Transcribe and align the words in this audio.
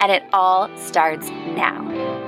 And 0.00 0.12
it 0.12 0.24
all 0.32 0.68
starts 0.76 1.28
now. 1.30 2.26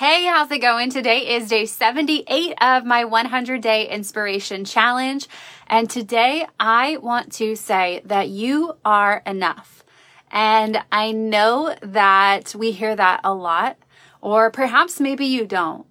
Hey, 0.00 0.24
how's 0.24 0.50
it 0.50 0.60
going? 0.60 0.88
Today 0.88 1.36
is 1.36 1.48
day 1.48 1.66
78 1.66 2.54
of 2.62 2.86
my 2.86 3.04
100 3.04 3.60
day 3.60 3.86
inspiration 3.86 4.64
challenge. 4.64 5.28
And 5.66 5.90
today 5.90 6.46
I 6.58 6.96
want 6.96 7.32
to 7.34 7.54
say 7.54 8.00
that 8.06 8.28
you 8.30 8.78
are 8.82 9.22
enough. 9.26 9.84
And 10.30 10.82
I 10.90 11.12
know 11.12 11.74
that 11.82 12.54
we 12.54 12.72
hear 12.72 12.96
that 12.96 13.20
a 13.24 13.34
lot, 13.34 13.76
or 14.20 14.50
perhaps 14.50 15.00
maybe 15.00 15.26
you 15.26 15.46
don't. 15.46 15.86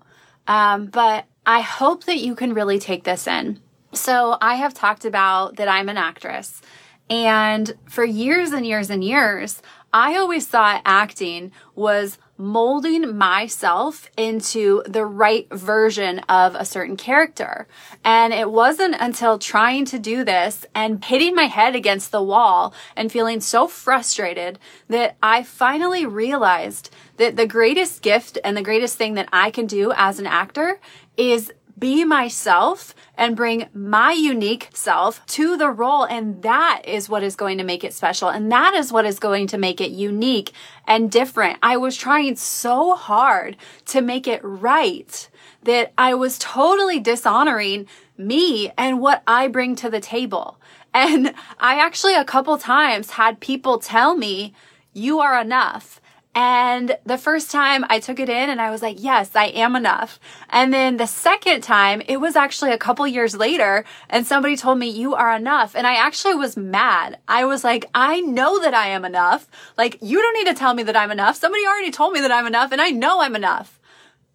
Um, 0.47 0.87
but 0.87 1.25
I 1.45 1.61
hope 1.61 2.05
that 2.05 2.17
you 2.17 2.33
can 2.35 2.53
really 2.53 2.79
take 2.79 3.03
this 3.03 3.27
in. 3.27 3.59
So 3.93 4.37
I 4.41 4.55
have 4.55 4.73
talked 4.73 5.05
about 5.05 5.55
that 5.55 5.67
I'm 5.67 5.89
an 5.89 5.97
actress. 5.97 6.61
And 7.09 7.73
for 7.87 8.03
years 8.03 8.51
and 8.51 8.65
years 8.65 8.89
and 8.89 9.03
years, 9.03 9.61
I 9.91 10.15
always 10.15 10.45
thought 10.45 10.83
acting 10.85 11.51
was 11.73 12.19
molding 12.37 13.17
myself 13.17 14.09
into 14.15 14.83
the 14.87 15.03
right 15.03 15.51
version 15.51 16.19
of 16.29 16.55
a 16.55 16.63
certain 16.63 16.95
character. 16.95 17.67
And 18.05 18.31
it 18.31 18.51
wasn't 18.51 18.95
until 18.99 19.39
trying 19.39 19.85
to 19.85 19.99
do 19.99 20.23
this 20.23 20.65
and 20.75 21.03
hitting 21.03 21.33
my 21.33 21.45
head 21.45 21.75
against 21.75 22.11
the 22.11 22.21
wall 22.21 22.73
and 22.95 23.11
feeling 23.11 23.41
so 23.41 23.67
frustrated 23.67 24.59
that 24.87 25.17
I 25.21 25.43
finally 25.43 26.05
realized 26.05 26.91
that 27.17 27.35
the 27.35 27.47
greatest 27.47 28.03
gift 28.03 28.37
and 28.43 28.55
the 28.55 28.61
greatest 28.61 28.97
thing 28.97 29.15
that 29.15 29.29
I 29.33 29.49
can 29.49 29.65
do 29.65 29.91
as 29.95 30.19
an 30.19 30.27
actor 30.27 30.79
is 31.17 31.51
be 31.79 32.03
myself 32.03 32.93
and 33.15 33.35
bring 33.35 33.67
my 33.73 34.11
unique 34.11 34.69
self 34.73 35.25
to 35.27 35.57
the 35.57 35.69
role. 35.69 36.03
And 36.03 36.41
that 36.41 36.81
is 36.85 37.09
what 37.09 37.23
is 37.23 37.35
going 37.35 37.57
to 37.57 37.63
make 37.63 37.83
it 37.83 37.93
special. 37.93 38.29
And 38.29 38.51
that 38.51 38.73
is 38.73 38.91
what 38.91 39.05
is 39.05 39.19
going 39.19 39.47
to 39.47 39.57
make 39.57 39.81
it 39.81 39.91
unique 39.91 40.51
and 40.87 41.11
different. 41.11 41.59
I 41.61 41.77
was 41.77 41.95
trying 41.95 42.35
so 42.35 42.95
hard 42.95 43.57
to 43.85 44.01
make 44.01 44.27
it 44.27 44.41
right 44.43 45.29
that 45.63 45.93
I 45.97 46.13
was 46.13 46.39
totally 46.39 46.99
dishonoring 46.99 47.87
me 48.17 48.71
and 48.77 48.99
what 48.99 49.23
I 49.27 49.47
bring 49.47 49.75
to 49.77 49.89
the 49.89 49.99
table. 49.99 50.59
And 50.93 51.33
I 51.59 51.79
actually 51.79 52.15
a 52.15 52.25
couple 52.25 52.57
times 52.57 53.11
had 53.11 53.39
people 53.39 53.77
tell 53.79 54.15
me, 54.15 54.53
you 54.93 55.19
are 55.19 55.39
enough. 55.39 55.98
And 56.35 56.95
the 57.05 57.17
first 57.17 57.49
time 57.49 57.83
I 57.89 57.99
took 57.99 58.19
it 58.19 58.29
in 58.29 58.49
and 58.49 58.61
I 58.61 58.69
was 58.69 58.81
like, 58.81 58.97
yes, 58.99 59.35
I 59.35 59.45
am 59.45 59.75
enough. 59.75 60.19
And 60.49 60.71
then 60.71 60.97
the 60.97 61.07
second 61.07 61.61
time, 61.61 62.01
it 62.07 62.17
was 62.17 62.35
actually 62.35 62.71
a 62.71 62.77
couple 62.77 63.05
years 63.07 63.35
later 63.35 63.83
and 64.09 64.25
somebody 64.25 64.55
told 64.55 64.77
me 64.77 64.89
you 64.89 65.15
are 65.15 65.35
enough. 65.35 65.75
And 65.75 65.87
I 65.87 65.95
actually 65.95 66.35
was 66.35 66.55
mad. 66.55 67.17
I 67.27 67.45
was 67.45 67.63
like, 67.63 67.89
I 67.95 68.21
know 68.21 68.61
that 68.61 68.75
I 68.75 68.87
am 68.87 69.05
enough. 69.05 69.47
Like, 69.77 69.97
you 70.01 70.21
don't 70.21 70.35
need 70.35 70.51
to 70.53 70.57
tell 70.57 70.73
me 70.73 70.83
that 70.83 70.95
I'm 70.95 71.11
enough. 71.11 71.35
Somebody 71.35 71.65
already 71.65 71.91
told 71.91 72.13
me 72.13 72.21
that 72.21 72.31
I'm 72.31 72.47
enough 72.47 72.71
and 72.71 72.79
I 72.79 72.91
know 72.91 73.21
I'm 73.21 73.35
enough. 73.35 73.79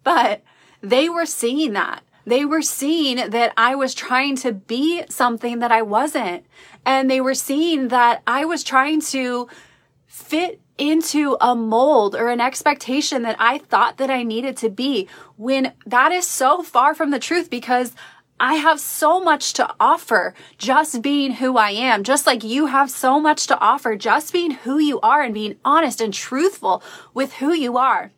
But 0.03 0.43
they 0.81 1.07
were 1.07 1.25
seeing 1.25 1.73
that. 1.73 2.03
They 2.25 2.43
were 2.43 2.61
seeing 2.61 3.29
that 3.29 3.53
I 3.55 3.75
was 3.75 3.93
trying 3.93 4.35
to 4.37 4.51
be 4.51 5.03
something 5.09 5.59
that 5.59 5.71
I 5.71 5.81
wasn't. 5.81 6.45
And 6.85 7.09
they 7.09 7.21
were 7.21 7.35
seeing 7.35 7.87
that 7.87 8.21
I 8.27 8.45
was 8.45 8.63
trying 8.63 9.01
to 9.01 9.47
fit 10.15 10.61
into 10.77 11.35
a 11.41 11.53
mold 11.53 12.15
or 12.15 12.29
an 12.29 12.39
expectation 12.39 13.23
that 13.23 13.35
I 13.37 13.57
thought 13.57 13.97
that 13.97 14.09
I 14.09 14.23
needed 14.23 14.55
to 14.57 14.69
be 14.69 15.09
when 15.35 15.73
that 15.85 16.13
is 16.13 16.25
so 16.25 16.63
far 16.63 16.95
from 16.95 17.11
the 17.11 17.19
truth 17.19 17.49
because 17.49 17.93
I 18.39 18.55
have 18.55 18.79
so 18.79 19.19
much 19.19 19.51
to 19.53 19.69
offer 19.77 20.33
just 20.57 21.01
being 21.01 21.33
who 21.33 21.57
I 21.57 21.71
am, 21.71 22.05
just 22.05 22.25
like 22.25 22.45
you 22.45 22.67
have 22.67 22.89
so 22.89 23.19
much 23.19 23.45
to 23.47 23.59
offer 23.59 23.97
just 23.97 24.31
being 24.31 24.51
who 24.51 24.79
you 24.79 25.01
are 25.01 25.21
and 25.21 25.33
being 25.33 25.57
honest 25.65 25.99
and 25.99 26.13
truthful 26.13 26.81
with 27.13 27.33
who 27.33 27.53
you 27.53 27.77
are. 27.77 28.13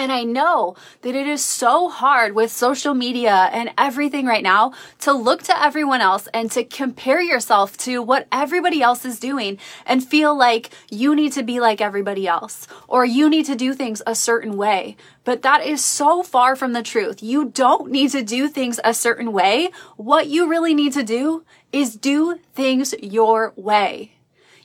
And 0.00 0.10
I 0.10 0.22
know 0.22 0.76
that 1.02 1.14
it 1.14 1.26
is 1.26 1.44
so 1.44 1.90
hard 1.90 2.34
with 2.34 2.50
social 2.50 2.94
media 2.94 3.50
and 3.52 3.70
everything 3.76 4.24
right 4.24 4.42
now 4.42 4.72
to 5.00 5.12
look 5.12 5.42
to 5.42 5.62
everyone 5.62 6.00
else 6.00 6.26
and 6.32 6.50
to 6.52 6.64
compare 6.64 7.20
yourself 7.20 7.76
to 7.84 8.00
what 8.00 8.26
everybody 8.32 8.80
else 8.80 9.04
is 9.04 9.20
doing 9.20 9.58
and 9.84 10.02
feel 10.02 10.34
like 10.34 10.70
you 10.90 11.14
need 11.14 11.32
to 11.32 11.42
be 11.42 11.60
like 11.60 11.82
everybody 11.82 12.26
else 12.26 12.66
or 12.88 13.04
you 13.04 13.28
need 13.28 13.44
to 13.44 13.54
do 13.54 13.74
things 13.74 14.00
a 14.06 14.14
certain 14.14 14.56
way. 14.56 14.96
But 15.24 15.42
that 15.42 15.66
is 15.66 15.84
so 15.84 16.22
far 16.22 16.56
from 16.56 16.72
the 16.72 16.82
truth. 16.82 17.22
You 17.22 17.50
don't 17.50 17.90
need 17.90 18.10
to 18.12 18.22
do 18.22 18.48
things 18.48 18.80
a 18.82 18.94
certain 18.94 19.32
way. 19.32 19.68
What 19.98 20.28
you 20.28 20.48
really 20.48 20.72
need 20.72 20.94
to 20.94 21.02
do 21.02 21.44
is 21.72 21.94
do 21.94 22.38
things 22.54 22.94
your 23.02 23.52
way. 23.54 24.12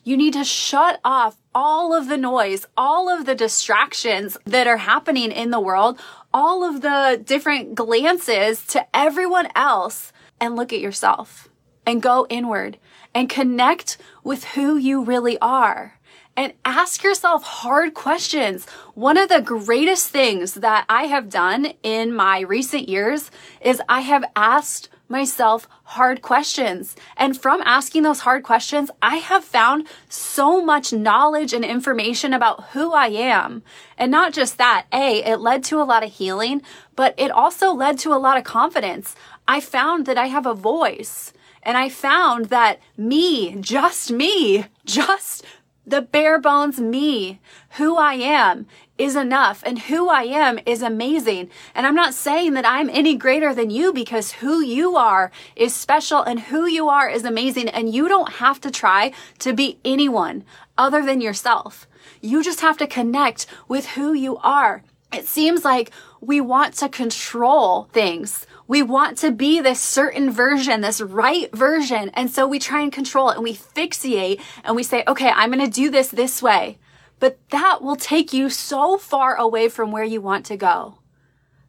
You 0.08 0.18
need 0.18 0.34
to 0.34 0.44
shut 0.44 1.00
off 1.04 1.36
all 1.56 1.92
of 1.92 2.10
the 2.10 2.18
noise, 2.18 2.68
all 2.78 3.10
of 3.10 3.26
the 3.26 3.34
distractions 3.34 4.38
that 4.46 4.68
are 4.68 4.78
happening 4.78 5.32
in 5.32 5.50
the 5.50 5.60
world, 5.60 6.00
all 6.32 6.64
of 6.64 6.82
the 6.82 7.20
different 7.26 7.74
glances 7.74 8.64
to 8.68 8.86
everyone 8.96 9.48
else 9.56 10.14
and 10.40 10.56
look 10.56 10.72
at 10.72 10.80
yourself 10.80 11.50
and 11.88 12.04
go 12.04 12.28
inward 12.30 12.78
and 13.16 13.32
connect 13.32 13.98
with 14.24 14.44
who 14.44 14.78
you 14.78 15.04
really 15.04 15.40
are 15.40 15.98
and 16.38 16.54
ask 16.64 17.04
yourself 17.04 17.44
hard 17.44 17.94
questions. 17.94 18.66
One 18.94 19.18
of 19.18 19.30
the 19.30 19.42
greatest 19.42 20.10
things 20.10 20.56
that 20.56 20.86
I 20.90 21.04
have 21.04 21.30
done 21.30 21.74
in 21.84 22.14
my 22.14 22.42
recent 22.42 22.90
years 22.90 23.32
is 23.62 23.82
I 23.88 24.02
have 24.02 24.26
asked 24.36 24.90
myself 25.08 25.68
hard 25.84 26.22
questions. 26.22 26.96
And 27.16 27.40
from 27.40 27.62
asking 27.64 28.04
those 28.04 28.22
hard 28.22 28.44
questions, 28.44 28.90
I 29.02 29.18
have 29.18 29.44
found 29.44 29.88
so 30.10 30.64
much 30.64 30.92
knowledge 30.92 31.54
and 31.54 31.64
information 31.64 32.34
about 32.34 32.66
who 32.70 32.92
I 32.92 33.08
am. 33.08 33.64
And 33.98 34.12
not 34.12 34.34
just 34.34 34.58
that, 34.58 34.88
A, 34.92 35.24
it 35.24 35.38
led 35.38 35.64
to 35.66 35.82
a 35.82 35.84
lot 35.84 36.04
of 36.04 36.12
healing, 36.12 36.62
but 36.96 37.14
it 37.18 37.32
also 37.32 37.72
led 37.72 38.00
to 38.00 38.14
a 38.14 38.18
lot 38.18 38.38
of 38.38 38.44
confidence. 38.44 39.16
I 39.48 39.60
found 39.60 40.06
that 40.08 40.18
I 40.18 40.28
have 40.28 40.46
a 40.46 40.54
voice. 40.54 41.32
And 41.62 41.78
I 41.78 41.90
found 41.90 42.46
that 42.46 42.80
me, 42.96 43.56
just 43.60 44.12
me, 44.12 44.66
just 44.86 45.44
the 45.88 46.02
bare 46.02 46.40
bones 46.40 46.80
me, 46.80 47.40
who 47.78 47.98
I 47.98 48.14
am, 48.16 48.66
is 48.98 49.16
enough 49.16 49.62
and 49.66 49.78
who 49.80 50.10
I 50.10 50.24
am 50.24 50.60
is 50.66 50.82
amazing. 50.82 51.50
And 51.74 51.86
I'm 51.86 51.96
not 51.96 52.14
saying 52.14 52.54
that 52.54 52.66
I'm 52.66 52.90
any 52.90 53.16
greater 53.16 53.54
than 53.54 53.70
you 53.70 53.92
because 53.92 54.34
who 54.34 54.62
you 54.62 54.96
are 54.96 55.32
is 55.56 55.76
special 55.76 56.22
and 56.22 56.40
who 56.40 56.66
you 56.66 56.88
are 56.88 57.10
is 57.10 57.26
amazing. 57.26 57.70
And 57.70 57.94
you 57.94 58.08
don't 58.08 58.34
have 58.34 58.62
to 58.62 58.72
try 58.72 59.12
to 59.40 59.54
be 59.54 59.80
anyone 59.84 60.44
other 60.78 61.06
than 61.06 61.22
yourself. 61.22 61.88
You 62.22 62.42
just 62.44 62.62
have 62.62 62.78
to 62.78 62.88
connect 62.88 63.46
with 63.68 63.86
who 63.88 64.14
you 64.14 64.38
are. 64.38 64.84
It 65.14 65.28
seems 65.28 65.64
like 65.64 65.92
we 66.22 66.42
want 66.42 66.74
to 66.76 66.90
control 66.90 67.90
things. 67.94 68.48
We 68.68 68.82
want 68.82 69.18
to 69.20 69.32
be 69.32 69.62
this 69.62 69.80
certain 69.80 70.32
version, 70.32 70.82
this 70.82 71.02
right 71.02 71.56
version. 71.56 72.10
And 72.14 72.32
so 72.32 72.48
we 72.48 72.60
try 72.60 72.82
and 72.82 72.92
control 72.92 73.30
it 73.30 73.36
and 73.36 73.44
we 73.44 73.54
fixate 73.54 74.42
and 74.64 74.76
we 74.76 74.84
say, 74.84 75.04
okay, 75.08 75.30
I'm 75.30 75.52
going 75.52 75.64
to 75.64 75.72
do 75.72 75.92
this 75.92 76.10
this 76.10 76.42
way 76.42 76.80
but 77.20 77.38
that 77.50 77.82
will 77.82 77.96
take 77.96 78.34
you 78.34 78.50
so 78.50 78.98
far 78.98 79.36
away 79.36 79.70
from 79.70 79.92
where 79.92 80.04
you 80.04 80.22
want 80.22 80.46
to 80.48 80.58
go. 80.58 81.00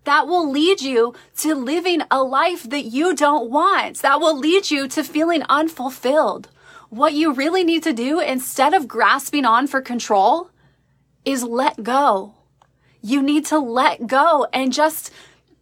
That 0.04 0.26
will 0.26 0.50
lead 0.50 0.80
you 0.80 1.14
to 1.38 1.54
living 1.54 2.02
a 2.10 2.22
life 2.22 2.68
that 2.70 2.84
you 2.84 3.14
don't 3.14 3.50
want. 3.50 3.98
That 4.02 4.20
will 4.20 4.38
lead 4.38 4.70
you 4.70 4.86
to 4.88 5.02
feeling 5.02 5.42
unfulfilled. 5.48 6.48
What 6.90 7.14
you 7.14 7.32
really 7.32 7.64
need 7.64 7.82
to 7.82 7.92
do 7.92 8.20
instead 8.20 8.72
of 8.72 8.86
grasping 8.86 9.44
on 9.44 9.66
for 9.66 9.80
control 9.80 10.50
is 11.24 11.42
let 11.42 11.82
go. 11.82 12.34
You 13.02 13.20
need 13.20 13.46
to 13.46 13.58
let 13.58 14.06
go 14.06 14.46
and 14.52 14.72
just 14.72 15.10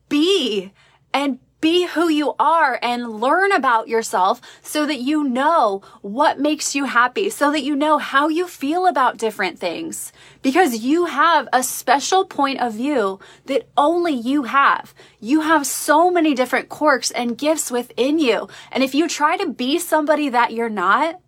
be 0.09 0.73
and 1.15 1.39
be 1.65 1.87
who 1.87 2.11
you 2.11 2.35
are 2.39 2.79
and 2.83 3.23
learn 3.23 3.51
about 3.51 3.89
yourself 3.89 4.39
so 4.61 4.85
that 4.85 5.01
you 5.01 5.25
know 5.25 5.81
what 6.03 6.39
makes 6.39 6.75
you 6.75 6.85
happy, 6.85 7.31
so 7.31 7.51
that 7.51 7.63
you 7.63 7.75
know 7.75 7.97
how 7.97 8.29
you 8.29 8.47
feel 8.47 8.87
about 8.87 9.17
different 9.17 9.59
things. 9.59 10.13
Because 10.43 10.81
you 10.81 11.07
have 11.07 11.49
a 11.55 11.63
special 11.63 12.27
point 12.27 12.61
of 12.61 12.75
view 12.75 13.19
that 13.47 13.67
only 13.79 14.13
you 14.13 14.43
have. 14.43 14.93
You 15.21 15.41
have 15.41 15.67
so 15.67 16.11
many 16.11 16.35
different 16.35 16.69
quirks 16.69 17.11
and 17.11 17.39
gifts 17.39 17.71
within 17.71 18.19
you. 18.19 18.47
And 18.71 18.85
if 18.85 18.95
you 18.95 19.09
try 19.09 19.39
to 19.39 19.49
be 19.49 19.79
somebody 19.79 20.29
that 20.29 20.53
you're 20.53 20.69
not, 20.69 21.19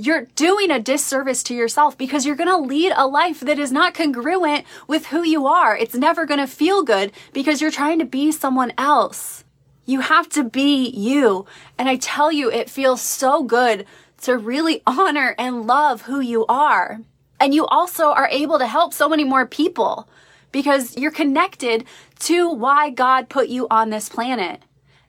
you're 0.00 0.26
doing 0.36 0.70
a 0.70 0.78
disservice 0.78 1.42
to 1.42 1.54
yourself 1.54 1.98
because 1.98 2.24
you're 2.24 2.36
going 2.36 2.48
to 2.48 2.56
lead 2.56 2.92
a 2.94 3.08
life 3.08 3.40
that 3.40 3.58
is 3.58 3.72
not 3.72 3.94
congruent 3.94 4.64
with 4.86 5.06
who 5.06 5.24
you 5.24 5.48
are. 5.48 5.76
It's 5.76 5.96
never 5.96 6.24
going 6.24 6.38
to 6.38 6.46
feel 6.46 6.84
good 6.84 7.10
because 7.32 7.60
you're 7.60 7.72
trying 7.72 7.98
to 7.98 8.04
be 8.04 8.30
someone 8.30 8.72
else. 8.78 9.42
You 9.86 9.98
have 10.00 10.28
to 10.30 10.44
be 10.44 10.88
you. 10.88 11.46
And 11.76 11.88
I 11.88 11.96
tell 11.96 12.30
you, 12.30 12.48
it 12.48 12.70
feels 12.70 13.02
so 13.02 13.42
good 13.42 13.86
to 14.22 14.38
really 14.38 14.82
honor 14.86 15.34
and 15.36 15.66
love 15.66 16.02
who 16.02 16.20
you 16.20 16.46
are. 16.46 17.00
And 17.40 17.52
you 17.52 17.66
also 17.66 18.10
are 18.10 18.28
able 18.30 18.60
to 18.60 18.68
help 18.68 18.94
so 18.94 19.08
many 19.08 19.24
more 19.24 19.46
people 19.46 20.08
because 20.52 20.96
you're 20.96 21.10
connected 21.10 21.84
to 22.20 22.48
why 22.48 22.90
God 22.90 23.28
put 23.28 23.48
you 23.48 23.66
on 23.68 23.90
this 23.90 24.08
planet 24.08 24.62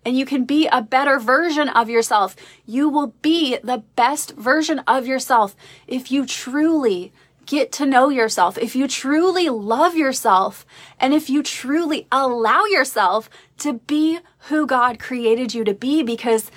and 0.10 0.18
you 0.18 0.26
can 0.26 0.44
be 0.44 0.66
a 0.66 0.82
better 0.82 1.20
version 1.20 1.70
of 1.70 1.88
yourself. 1.88 2.36
You 2.66 2.90
will 2.90 3.14
be 3.22 3.60
the 3.64 3.84
best 3.96 4.36
version 4.36 4.80
of 4.88 5.06
yourself 5.06 5.56
if 5.86 6.10
you 6.12 6.26
truly 6.26 7.14
get 7.46 7.72
to 7.74 7.86
know 7.86 8.10
yourself, 8.10 8.58
if 8.58 8.76
you 8.76 8.88
truly 8.88 9.50
love 9.50 9.96
yourself, 9.96 10.66
and 11.00 11.14
if 11.14 11.30
you 11.30 11.44
truly 11.44 12.08
allow 12.12 12.66
yourself 12.66 13.30
to 13.60 13.74
be 13.74 14.18
who 14.48 14.66
God 14.66 14.98
created 14.98 15.54
you 15.54 15.64
to 15.64 15.76
be 15.76 16.02
because 16.02 16.50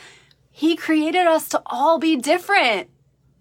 He 0.50 0.75
created 0.75 1.26
us 1.26 1.46
to 1.50 1.60
all 1.66 1.98
be 1.98 2.16
different. 2.16 2.88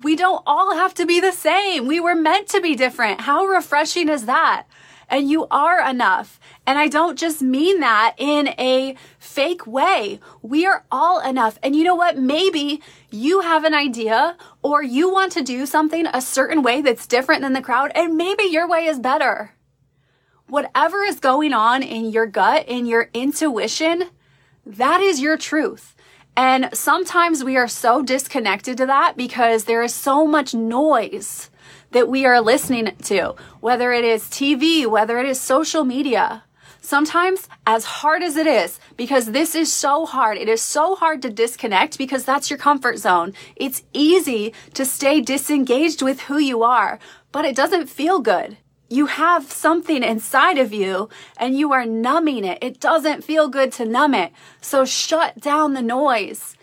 We 0.02 0.18
don't 0.18 0.44
all 0.46 0.76
have 0.76 0.94
to 0.96 1.06
be 1.06 1.22
the 1.22 1.32
same. 1.32 1.88
We 1.88 2.02
were 2.02 2.16
meant 2.16 2.50
to 2.50 2.60
be 2.60 2.76
different. 2.76 3.22
How 3.22 3.46
refreshing 3.46 4.10
is 4.10 4.26
that? 4.26 4.66
And 5.12 5.30
you 5.30 5.46
are 5.52 5.88
enough. 5.88 6.40
And 6.66 6.80
I 6.80 6.88
don't 6.88 7.20
just 7.20 7.42
mean 7.42 7.82
that 7.82 8.16
in 8.18 8.48
a 8.58 8.96
fake 9.20 9.68
way. 9.68 10.22
We 10.42 10.66
are 10.66 10.86
all 10.90 11.20
enough. 11.20 11.60
And 11.62 11.76
you 11.76 11.84
know 11.84 11.96
what? 11.96 12.18
Maybe 12.18 12.82
you 13.12 13.42
have 13.42 13.66
an 13.66 13.74
idea 13.74 14.38
or 14.64 14.82
you 14.82 15.12
want 15.12 15.34
to 15.34 15.44
do 15.44 15.66
something 15.66 16.08
a 16.08 16.22
certain 16.22 16.64
way 16.64 16.82
that's 16.82 17.06
different 17.06 17.42
than 17.42 17.52
the 17.54 17.62
crowd, 17.62 17.92
and 17.94 18.16
maybe 18.16 18.44
your 18.44 18.68
way 18.68 18.86
is 18.86 19.00
better. 19.00 19.52
Whatever 20.48 21.04
is 21.04 21.20
going 21.20 21.54
on 21.54 21.84
in 21.84 22.10
your 22.10 22.26
gut, 22.26 22.66
in 22.68 22.86
your 22.86 23.10
intuition, 23.14 24.06
that 24.66 25.02
is 25.02 25.20
your 25.20 25.38
truth. 25.38 25.94
And 26.38 26.70
sometimes 26.74 27.44
we 27.44 27.58
are 27.58 27.68
so 27.68 28.02
disconnected 28.02 28.78
to 28.78 28.86
that 28.86 29.18
because 29.18 29.66
there 29.66 29.84
is 29.84 29.94
so 29.94 30.26
much 30.26 30.54
noise 30.54 31.51
that 31.92 32.08
we 32.08 32.26
are 32.26 32.42
listening 32.42 32.96
to, 33.04 33.36
whether 33.60 33.92
it 33.92 34.04
is 34.04 34.24
TV, 34.24 34.86
whether 34.88 35.20
it 35.20 35.26
is 35.26 35.40
social 35.40 35.84
media. 35.84 36.44
Sometimes, 36.84 37.48
as 37.68 37.86
hard 37.86 38.24
as 38.24 38.36
it 38.36 38.48
is, 38.48 38.80
because 38.98 39.28
this 39.28 39.54
is 39.54 39.72
so 39.72 40.06
hard, 40.06 40.38
it 40.38 40.50
is 40.50 40.62
so 40.62 40.96
hard 40.96 41.22
to 41.22 41.30
disconnect 41.30 41.98
because 41.98 42.26
that's 42.26 42.50
your 42.50 42.58
comfort 42.58 42.98
zone. 42.98 43.34
It's 43.56 43.84
easy 43.94 44.54
to 44.74 44.84
stay 44.84 45.22
disengaged 45.22 46.02
with 46.02 46.22
who 46.22 46.40
you 46.40 46.64
are, 46.64 46.98
but 47.32 47.46
it 47.46 47.56
doesn't 47.56 47.88
feel 47.88 48.20
good. 48.20 48.58
You 48.90 49.06
have 49.06 49.52
something 49.52 50.04
inside 50.04 50.58
of 50.58 50.74
you 50.74 51.08
and 51.38 51.58
you 51.58 51.72
are 51.72 51.86
numbing 51.86 52.44
it. 52.44 52.58
It 52.62 52.80
doesn't 52.80 53.24
feel 53.24 53.48
good 53.48 53.72
to 53.74 53.86
numb 53.86 54.16
it. 54.16 54.34
So 54.60 54.84
shut 54.84 55.40
down 55.40 55.74
the 55.74 55.82
noise 55.82 56.58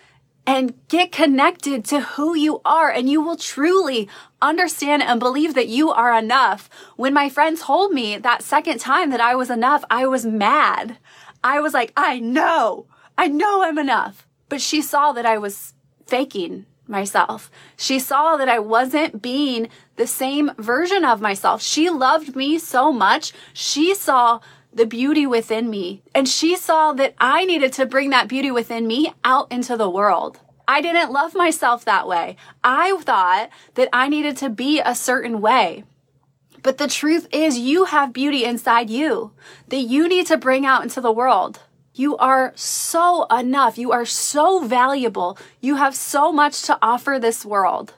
and 0.48 0.72
get 0.88 1.12
connected 1.12 1.84
to 1.84 2.00
who 2.00 2.34
you 2.34 2.62
are 2.64 2.90
and 2.90 3.06
you 3.06 3.20
will 3.20 3.36
truly 3.36 4.08
understand 4.40 5.02
and 5.02 5.20
believe 5.20 5.52
that 5.52 5.68
you 5.68 5.90
are 5.90 6.18
enough. 6.18 6.70
When 6.96 7.12
my 7.12 7.28
friend 7.28 7.58
told 7.58 7.92
me 7.92 8.16
that 8.16 8.42
second 8.42 8.80
time 8.80 9.10
that 9.10 9.20
I 9.20 9.34
was 9.34 9.50
enough, 9.50 9.84
I 9.90 10.06
was 10.06 10.24
mad. 10.24 10.96
I 11.44 11.60
was 11.60 11.74
like, 11.74 11.92
I 11.98 12.18
know, 12.18 12.86
I 13.18 13.26
know 13.26 13.62
I'm 13.62 13.76
enough. 13.76 14.26
But 14.48 14.62
she 14.62 14.80
saw 14.80 15.12
that 15.12 15.26
I 15.26 15.36
was 15.36 15.74
faking 16.06 16.64
myself. 16.86 17.50
She 17.76 17.98
saw 17.98 18.38
that 18.38 18.48
I 18.48 18.58
wasn't 18.58 19.20
being 19.20 19.68
the 19.96 20.06
same 20.06 20.52
version 20.56 21.04
of 21.04 21.20
myself. 21.20 21.60
She 21.60 21.90
loved 21.90 22.34
me 22.34 22.58
so 22.58 22.90
much. 22.90 23.34
She 23.52 23.94
saw 23.94 24.40
the 24.72 24.86
beauty 24.86 25.26
within 25.26 25.70
me. 25.70 26.02
And 26.14 26.28
she 26.28 26.56
saw 26.56 26.92
that 26.92 27.14
I 27.18 27.44
needed 27.44 27.72
to 27.74 27.86
bring 27.86 28.10
that 28.10 28.28
beauty 28.28 28.50
within 28.50 28.86
me 28.86 29.14
out 29.24 29.50
into 29.50 29.76
the 29.76 29.90
world. 29.90 30.40
I 30.66 30.80
didn't 30.82 31.12
love 31.12 31.34
myself 31.34 31.84
that 31.84 32.06
way. 32.06 32.36
I 32.62 32.96
thought 33.00 33.48
that 33.74 33.88
I 33.92 34.08
needed 34.08 34.36
to 34.38 34.50
be 34.50 34.80
a 34.80 34.94
certain 34.94 35.40
way. 35.40 35.84
But 36.62 36.78
the 36.78 36.88
truth 36.88 37.26
is 37.32 37.58
you 37.58 37.86
have 37.86 38.12
beauty 38.12 38.44
inside 38.44 38.90
you 38.90 39.32
that 39.68 39.78
you 39.78 40.08
need 40.08 40.26
to 40.26 40.36
bring 40.36 40.66
out 40.66 40.82
into 40.82 41.00
the 41.00 41.12
world. 41.12 41.60
You 41.94 42.16
are 42.18 42.52
so 42.54 43.24
enough. 43.26 43.78
You 43.78 43.92
are 43.92 44.04
so 44.04 44.64
valuable. 44.64 45.38
You 45.60 45.76
have 45.76 45.96
so 45.96 46.30
much 46.30 46.62
to 46.62 46.78
offer 46.82 47.18
this 47.18 47.44
world. 47.44 47.94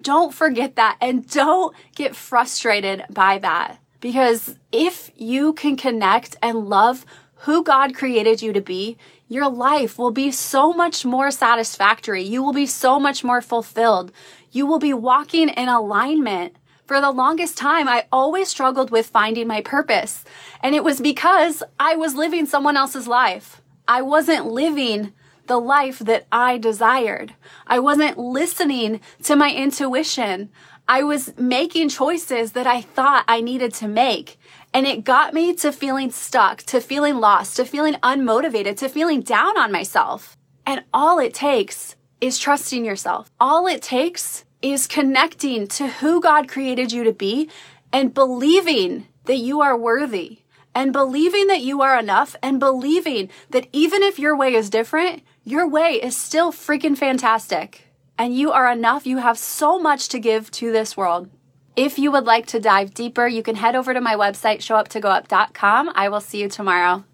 Don't 0.00 0.34
forget 0.34 0.76
that 0.76 0.96
and 1.00 1.28
don't 1.28 1.74
get 1.94 2.16
frustrated 2.16 3.04
by 3.10 3.38
that. 3.38 3.78
Because 4.04 4.56
if 4.70 5.10
you 5.16 5.54
can 5.54 5.78
connect 5.78 6.36
and 6.42 6.68
love 6.68 7.06
who 7.46 7.64
God 7.64 7.94
created 7.94 8.42
you 8.42 8.52
to 8.52 8.60
be, 8.60 8.98
your 9.28 9.48
life 9.48 9.96
will 9.96 10.10
be 10.10 10.30
so 10.30 10.74
much 10.74 11.06
more 11.06 11.30
satisfactory. 11.30 12.22
You 12.22 12.42
will 12.42 12.52
be 12.52 12.66
so 12.66 13.00
much 13.00 13.24
more 13.24 13.40
fulfilled. 13.40 14.12
You 14.52 14.66
will 14.66 14.78
be 14.78 14.92
walking 14.92 15.48
in 15.48 15.70
alignment. 15.70 16.54
For 16.86 17.00
the 17.00 17.12
longest 17.12 17.56
time, 17.56 17.88
I 17.88 18.04
always 18.12 18.48
struggled 18.48 18.90
with 18.90 19.06
finding 19.06 19.46
my 19.46 19.62
purpose. 19.62 20.22
And 20.62 20.74
it 20.74 20.84
was 20.84 21.00
because 21.00 21.62
I 21.80 21.96
was 21.96 22.14
living 22.14 22.44
someone 22.44 22.76
else's 22.76 23.08
life. 23.08 23.62
I 23.88 24.02
wasn't 24.02 24.44
living 24.44 25.14
the 25.46 25.58
life 25.58 25.98
that 26.00 26.26
I 26.30 26.58
desired. 26.58 27.34
I 27.66 27.78
wasn't 27.78 28.18
listening 28.18 29.00
to 29.22 29.34
my 29.34 29.50
intuition. 29.50 30.50
I 30.86 31.02
was 31.02 31.36
making 31.38 31.88
choices 31.88 32.52
that 32.52 32.66
I 32.66 32.82
thought 32.82 33.24
I 33.26 33.40
needed 33.40 33.72
to 33.74 33.88
make. 33.88 34.38
And 34.74 34.86
it 34.86 35.04
got 35.04 35.32
me 35.32 35.54
to 35.56 35.72
feeling 35.72 36.10
stuck, 36.10 36.62
to 36.64 36.80
feeling 36.80 37.16
lost, 37.16 37.56
to 37.56 37.64
feeling 37.64 37.94
unmotivated, 37.94 38.76
to 38.78 38.88
feeling 38.88 39.22
down 39.22 39.56
on 39.56 39.72
myself. 39.72 40.36
And 40.66 40.84
all 40.92 41.18
it 41.18 41.32
takes 41.32 41.96
is 42.20 42.38
trusting 42.38 42.84
yourself. 42.84 43.30
All 43.40 43.66
it 43.66 43.80
takes 43.80 44.44
is 44.60 44.86
connecting 44.86 45.66
to 45.68 45.88
who 45.88 46.20
God 46.20 46.48
created 46.48 46.92
you 46.92 47.04
to 47.04 47.12
be 47.12 47.48
and 47.92 48.12
believing 48.12 49.06
that 49.24 49.38
you 49.38 49.60
are 49.62 49.76
worthy 49.76 50.40
and 50.74 50.92
believing 50.92 51.46
that 51.46 51.62
you 51.62 51.80
are 51.82 51.98
enough 51.98 52.34
and 52.42 52.58
believing 52.60 53.30
that 53.50 53.68
even 53.72 54.02
if 54.02 54.18
your 54.18 54.36
way 54.36 54.54
is 54.54 54.68
different, 54.68 55.22
your 55.44 55.68
way 55.68 55.92
is 55.92 56.16
still 56.16 56.52
freaking 56.52 56.96
fantastic 56.96 57.84
and 58.18 58.36
you 58.36 58.52
are 58.52 58.70
enough. 58.70 59.06
You 59.06 59.18
have 59.18 59.38
so 59.38 59.78
much 59.78 60.08
to 60.08 60.18
give 60.18 60.50
to 60.52 60.72
this 60.72 60.96
world. 60.96 61.28
If 61.76 61.98
you 61.98 62.12
would 62.12 62.24
like 62.24 62.46
to 62.46 62.60
dive 62.60 62.94
deeper, 62.94 63.26
you 63.26 63.42
can 63.42 63.56
head 63.56 63.74
over 63.74 63.92
to 63.92 64.00
my 64.00 64.14
website, 64.14 64.58
showuptogoup.com. 64.58 65.90
I 65.94 66.08
will 66.08 66.20
see 66.20 66.40
you 66.40 66.48
tomorrow. 66.48 67.04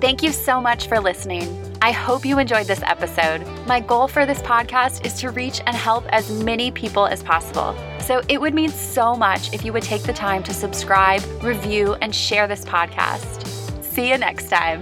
Thank 0.00 0.22
you 0.22 0.30
so 0.30 0.60
much 0.60 0.88
for 0.88 1.00
listening. 1.00 1.62
I 1.82 1.90
hope 1.90 2.24
you 2.24 2.38
enjoyed 2.38 2.66
this 2.66 2.82
episode. 2.82 3.46
My 3.66 3.80
goal 3.80 4.08
for 4.08 4.24
this 4.26 4.40
podcast 4.42 5.04
is 5.04 5.14
to 5.20 5.30
reach 5.30 5.60
and 5.66 5.74
help 5.74 6.04
as 6.10 6.30
many 6.42 6.70
people 6.70 7.06
as 7.06 7.22
possible. 7.22 7.76
So 8.00 8.22
it 8.28 8.40
would 8.40 8.54
mean 8.54 8.70
so 8.70 9.16
much 9.16 9.52
if 9.52 9.64
you 9.64 9.72
would 9.72 9.82
take 9.82 10.02
the 10.02 10.12
time 10.12 10.42
to 10.44 10.54
subscribe, 10.54 11.22
review, 11.42 11.94
and 11.94 12.14
share 12.14 12.46
this 12.46 12.64
podcast. 12.64 13.46
See 13.82 14.08
you 14.10 14.18
next 14.18 14.48
time. 14.48 14.80